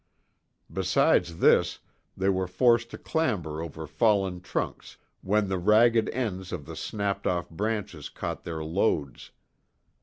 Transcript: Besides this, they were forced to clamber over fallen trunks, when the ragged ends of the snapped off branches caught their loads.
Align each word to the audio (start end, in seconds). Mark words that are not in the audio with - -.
Besides 0.73 1.37
this, 1.37 1.77
they 2.17 2.27
were 2.29 2.47
forced 2.47 2.89
to 2.89 2.97
clamber 2.97 3.61
over 3.61 3.85
fallen 3.85 4.41
trunks, 4.41 4.97
when 5.21 5.47
the 5.47 5.59
ragged 5.59 6.09
ends 6.09 6.51
of 6.51 6.65
the 6.65 6.75
snapped 6.75 7.27
off 7.27 7.51
branches 7.51 8.09
caught 8.09 8.43
their 8.43 8.63
loads. 8.63 9.29